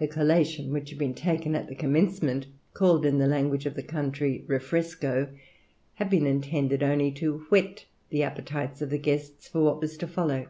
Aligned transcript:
The 0.00 0.08
collation 0.08 0.72
which 0.72 0.90
had 0.90 0.98
been 0.98 1.14
taken 1.14 1.54
at 1.54 1.68
the 1.68 1.74
commencement, 1.76 2.48
called 2.74 3.06
in 3.06 3.18
the 3.20 3.28
language 3.28 3.64
of 3.64 3.74
the 3.74 3.82
country 3.84 4.42
"Refresco," 4.48 5.28
had 5.94 6.10
been 6.10 6.26
intended 6.26 6.82
only 6.82 7.12
to 7.12 7.46
whet 7.48 7.84
the 8.10 8.24
appetites 8.24 8.82
of 8.82 8.90
the 8.90 8.98
guests 8.98 9.46
for 9.46 9.62
what 9.62 9.80
was 9.80 9.96
to 9.98 10.08
follow. 10.08 10.48